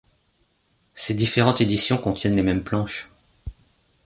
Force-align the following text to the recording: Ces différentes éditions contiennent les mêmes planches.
Ces 0.95 1.13
différentes 1.13 1.61
éditions 1.61 1.99
contiennent 1.99 2.35
les 2.35 2.41
mêmes 2.41 2.63
planches. 2.63 3.11